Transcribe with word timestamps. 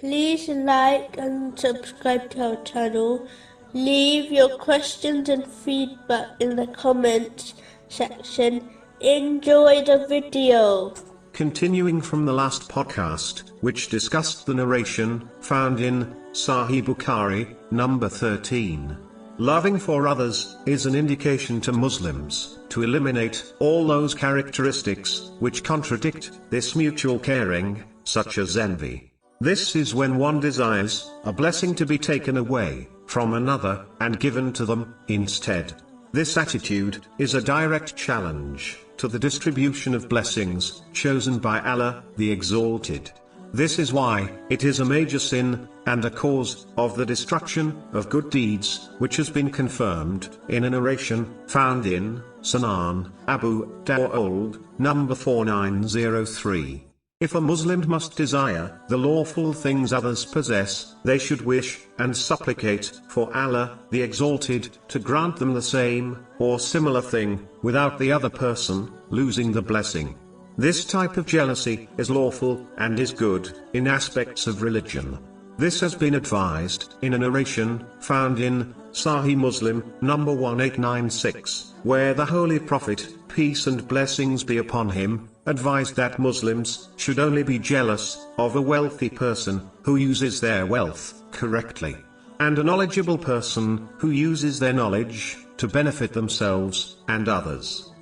Please 0.00 0.46
like 0.50 1.16
and 1.16 1.58
subscribe 1.58 2.28
to 2.30 2.50
our 2.50 2.62
channel. 2.64 3.26
Leave 3.72 4.30
your 4.30 4.58
questions 4.58 5.30
and 5.30 5.46
feedback 5.46 6.38
in 6.38 6.54
the 6.54 6.66
comments 6.66 7.54
section. 7.88 8.68
Enjoy 9.00 9.82
the 9.84 10.06
video. 10.06 10.92
Continuing 11.32 12.02
from 12.02 12.26
the 12.26 12.32
last 12.34 12.68
podcast, 12.68 13.52
which 13.62 13.88
discussed 13.88 14.44
the 14.44 14.52
narration 14.52 15.30
found 15.40 15.80
in 15.80 16.14
Sahih 16.32 16.84
Bukhari, 16.84 17.56
number 17.70 18.10
13. 18.10 18.98
Loving 19.38 19.78
for 19.78 20.06
others 20.06 20.56
is 20.66 20.84
an 20.84 20.94
indication 20.94 21.58
to 21.62 21.72
Muslims 21.72 22.58
to 22.68 22.82
eliminate 22.82 23.50
all 23.60 23.86
those 23.86 24.14
characteristics 24.14 25.30
which 25.38 25.64
contradict 25.64 26.32
this 26.50 26.76
mutual 26.76 27.18
caring, 27.18 27.82
such 28.04 28.36
as 28.36 28.58
envy. 28.58 29.10
This 29.40 29.76
is 29.76 29.94
when 29.94 30.16
one 30.16 30.40
desires 30.40 31.12
a 31.24 31.32
blessing 31.32 31.74
to 31.74 31.84
be 31.84 31.98
taken 31.98 32.38
away 32.38 32.88
from 33.06 33.34
another 33.34 33.84
and 34.00 34.18
given 34.18 34.50
to 34.54 34.64
them 34.64 34.94
instead. 35.08 35.74
This 36.12 36.38
attitude 36.38 37.04
is 37.18 37.34
a 37.34 37.42
direct 37.42 37.94
challenge 37.94 38.78
to 38.96 39.08
the 39.08 39.18
distribution 39.18 39.94
of 39.94 40.08
blessings 40.08 40.82
chosen 40.94 41.38
by 41.38 41.60
Allah, 41.60 42.02
the 42.16 42.30
Exalted. 42.30 43.10
This 43.52 43.78
is 43.78 43.92
why 43.92 44.32
it 44.48 44.64
is 44.64 44.80
a 44.80 44.86
major 44.86 45.18
sin 45.18 45.68
and 45.84 46.02
a 46.06 46.10
cause 46.10 46.66
of 46.78 46.96
the 46.96 47.04
destruction 47.04 47.76
of 47.92 48.08
good 48.08 48.30
deeds, 48.30 48.88
which 48.98 49.16
has 49.16 49.28
been 49.28 49.50
confirmed 49.50 50.34
in 50.48 50.64
a 50.64 50.70
narration 50.70 51.32
found 51.46 51.84
in 51.84 52.22
Sunan 52.40 53.12
Abu 53.28 53.84
Dawud, 53.84 54.64
number 54.78 55.14
4903. 55.14 56.85
If 57.18 57.34
a 57.34 57.40
Muslim 57.40 57.88
must 57.88 58.14
desire 58.14 58.78
the 58.90 58.98
lawful 58.98 59.54
things 59.54 59.94
others 59.94 60.26
possess, 60.26 60.96
they 61.02 61.16
should 61.16 61.40
wish 61.40 61.80
and 61.98 62.14
supplicate 62.14 62.92
for 63.08 63.34
Allah, 63.34 63.78
the 63.90 64.02
Exalted, 64.02 64.76
to 64.88 64.98
grant 64.98 65.36
them 65.36 65.54
the 65.54 65.62
same 65.62 66.26
or 66.38 66.60
similar 66.60 67.00
thing, 67.00 67.48
without 67.62 67.98
the 67.98 68.12
other 68.12 68.28
person 68.28 68.92
losing 69.08 69.50
the 69.50 69.62
blessing. 69.62 70.14
This 70.58 70.84
type 70.84 71.16
of 71.16 71.24
jealousy 71.24 71.88
is 71.96 72.10
lawful 72.10 72.66
and 72.76 73.00
is 73.00 73.12
good 73.12 73.50
in 73.72 73.88
aspects 73.88 74.46
of 74.46 74.60
religion. 74.60 75.18
This 75.56 75.80
has 75.80 75.94
been 75.94 76.16
advised 76.16 76.96
in 77.00 77.14
a 77.14 77.18
narration 77.18 77.86
found 77.98 78.40
in 78.40 78.74
Sahih 78.92 79.38
Muslim 79.38 79.82
number 80.02 80.34
1896, 80.34 81.72
where 81.82 82.12
the 82.12 82.26
Holy 82.26 82.58
Prophet, 82.58 83.08
peace 83.28 83.66
and 83.66 83.88
blessings 83.88 84.44
be 84.44 84.58
upon 84.58 84.90
him, 84.90 85.30
advised 85.46 85.96
that 85.96 86.18
Muslims 86.18 86.88
should 86.96 87.18
only 87.18 87.42
be 87.42 87.58
jealous 87.58 88.26
of 88.38 88.56
a 88.56 88.60
wealthy 88.60 89.08
person 89.08 89.70
who 89.82 89.96
uses 89.96 90.40
their 90.40 90.66
wealth 90.66 91.22
correctly, 91.30 91.96
and 92.40 92.58
a 92.58 92.64
knowledgeable 92.64 93.18
person 93.18 93.88
who 93.98 94.10
uses 94.10 94.58
their 94.58 94.72
knowledge 94.72 95.38
to 95.56 95.68
benefit 95.68 96.12
themselves 96.12 96.96
and 97.08 97.28
others. 97.28 97.92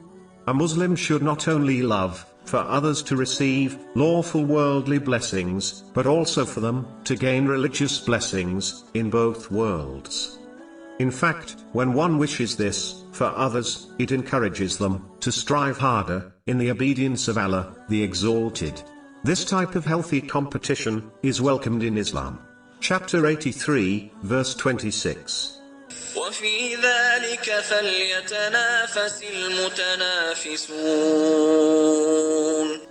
A 0.46 0.54
Muslim 0.54 0.96
should 0.96 1.22
not 1.22 1.48
only 1.48 1.82
love 1.82 2.26
for 2.44 2.58
others 2.58 3.02
to 3.02 3.16
receive 3.16 3.78
lawful 3.94 4.44
worldly 4.44 4.98
blessings, 4.98 5.84
but 5.94 6.06
also 6.06 6.44
for 6.44 6.60
them 6.60 6.86
to 7.04 7.16
gain 7.16 7.46
religious 7.46 7.98
blessings 7.98 8.84
in 8.94 9.08
both 9.08 9.50
worlds. 9.50 10.38
In 11.00 11.10
fact, 11.10 11.56
when 11.72 11.92
one 11.92 12.18
wishes 12.18 12.56
this 12.56 13.02
for 13.12 13.26
others, 13.26 13.88
it 13.98 14.12
encourages 14.12 14.78
them 14.78 15.04
to 15.20 15.32
strive 15.32 15.76
harder 15.78 16.32
in 16.46 16.58
the 16.58 16.70
obedience 16.70 17.26
of 17.26 17.36
Allah, 17.36 17.74
the 17.88 18.02
Exalted. 18.02 18.80
This 19.24 19.44
type 19.44 19.74
of 19.74 19.84
healthy 19.84 20.20
competition 20.20 21.10
is 21.22 21.40
welcomed 21.40 21.82
in 21.82 21.98
Islam. 21.98 22.38
Chapter 22.80 23.26
83, 23.26 24.12
verse 24.22 24.54
26. 24.54 25.60
وفي 26.15 26.75
ذلك 26.75 27.59
فليتنافس 27.61 29.23
المتنافسون 29.23 30.69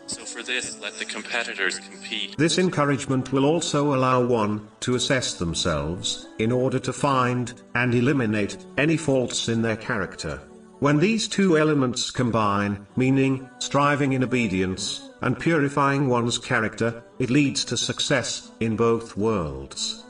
So 0.07 0.25
for 0.25 0.43
this, 0.43 0.79
let 0.81 0.99
the 0.99 1.05
competitors 1.05 1.79
compete. 1.79 2.37
This 2.39 2.59
encouragement 2.59 3.31
will 3.31 3.45
also 3.45 3.95
allow 3.95 4.25
one 4.25 4.67
to 4.81 4.95
assess 4.95 5.35
themselves 5.35 6.27
in 6.39 6.51
order 6.51 6.79
to 6.79 6.93
find 6.93 7.53
and 7.75 7.95
eliminate 7.95 8.57
any 8.79 8.97
faults 8.97 9.49
in 9.49 9.61
their 9.61 9.77
character. 9.77 10.41
When 10.81 10.99
these 10.99 11.29
two 11.29 11.59
elements 11.59 12.11
combine, 12.11 12.87
meaning 12.97 13.51
striving 13.59 14.13
in 14.13 14.25
obedience 14.25 15.11
and 15.21 15.39
purifying 15.39 16.09
one's 16.09 16.39
character, 16.39 17.03
it 17.19 17.31
leads 17.31 17.65
to 17.67 17.77
success 17.77 18.53
in 18.61 18.77
both 18.77 19.17
worlds. 19.17 20.05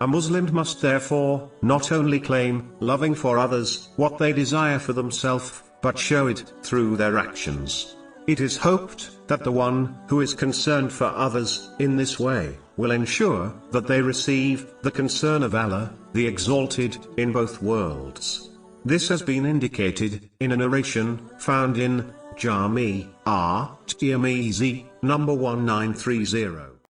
A 0.00 0.06
Muslim 0.06 0.52
must 0.54 0.80
therefore 0.80 1.50
not 1.60 1.90
only 1.90 2.20
claim 2.20 2.70
loving 2.78 3.14
for 3.14 3.36
others 3.36 3.88
what 3.96 4.18
they 4.18 4.32
desire 4.32 4.78
for 4.78 4.92
themselves, 4.92 5.62
but 5.82 5.98
show 5.98 6.28
it 6.28 6.52
through 6.62 6.96
their 6.96 7.18
actions. 7.18 7.96
It 8.28 8.40
is 8.40 8.56
hoped 8.56 9.10
that 9.26 9.42
the 9.42 9.52
one 9.52 9.98
who 10.08 10.20
is 10.20 10.34
concerned 10.34 10.92
for 10.92 11.06
others 11.06 11.70
in 11.80 11.96
this 11.96 12.18
way 12.18 12.56
will 12.76 12.92
ensure 12.92 13.52
that 13.72 13.88
they 13.88 14.00
receive 14.00 14.72
the 14.82 14.90
concern 14.90 15.42
of 15.42 15.54
Allah, 15.54 15.92
the 16.12 16.26
Exalted, 16.26 16.96
in 17.16 17.32
both 17.32 17.60
worlds. 17.60 18.50
This 18.84 19.08
has 19.08 19.22
been 19.22 19.46
indicated 19.46 20.30
in 20.38 20.52
a 20.52 20.56
narration 20.56 21.18
found 21.38 21.76
in 21.76 22.12
Jami 22.36 23.08
R. 23.26 23.76
Tirmizi, 23.86 24.86
number 25.02 25.34
1930. 25.34 26.77